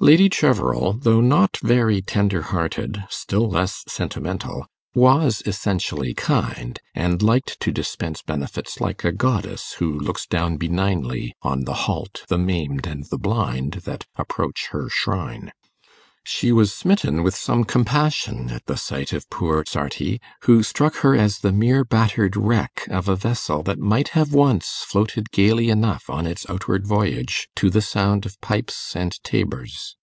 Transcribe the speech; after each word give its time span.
Lady 0.00 0.28
Cheverel, 0.28 0.94
though 1.04 1.20
not 1.20 1.56
very 1.62 2.02
tender 2.02 2.42
hearted, 2.42 3.04
still 3.08 3.48
less 3.48 3.84
sentimental, 3.86 4.66
was 4.92 5.40
essentially 5.46 6.12
kind, 6.12 6.80
and 6.96 7.22
liked 7.22 7.60
to 7.60 7.70
dispense 7.70 8.20
benefits 8.20 8.80
like 8.80 9.04
a 9.04 9.12
goddess, 9.12 9.74
who 9.78 9.96
looks 9.96 10.26
down 10.26 10.56
benignly 10.56 11.32
on 11.42 11.62
the 11.62 11.74
halt, 11.86 12.24
the 12.26 12.36
maimed, 12.36 12.88
and 12.88 13.04
the 13.04 13.18
blind 13.18 13.74
that 13.84 14.04
approach 14.16 14.66
her 14.72 14.88
shrine. 14.88 15.52
She 16.26 16.52
was 16.52 16.72
smitten 16.74 17.22
with 17.22 17.36
some 17.36 17.64
compassion 17.64 18.48
at 18.48 18.64
the 18.64 18.78
sight 18.78 19.12
of 19.12 19.28
poor 19.28 19.62
Sarti, 19.68 20.22
who 20.44 20.62
struck 20.62 20.94
her 21.04 21.14
as 21.14 21.40
the 21.40 21.52
mere 21.52 21.84
battered 21.84 22.34
wreck 22.34 22.88
of 22.90 23.08
a 23.10 23.14
vessel 23.16 23.62
that 23.64 23.78
might 23.78 24.08
have 24.16 24.32
once 24.32 24.86
floated 24.88 25.30
gaily 25.32 25.68
enough 25.68 26.08
on 26.08 26.26
its 26.26 26.48
outward 26.48 26.86
voyage 26.86 27.50
to 27.56 27.68
the 27.68 27.82
sound 27.82 28.24
of 28.24 28.40
pipes 28.40 28.96
and 28.96 29.22
tabors. 29.22 29.98